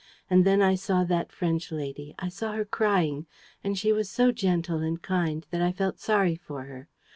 And 0.31 0.45
then 0.45 0.63
I 0.63 0.73
saw 0.73 1.03
that 1.03 1.31
French 1.31 1.71
lady, 1.71 2.15
I 2.17 2.27
saw 2.27 2.53
her 2.53 2.65
crying; 2.65 3.27
and 3.63 3.77
she 3.77 3.93
was 3.93 4.09
so 4.09 4.31
gentle 4.31 4.79
and 4.79 4.99
kind 4.99 5.45
that 5.51 5.61
I 5.61 5.71
felt 5.71 5.99
sorry 5.99 6.35
for 6.37 6.63
her. 6.63 6.89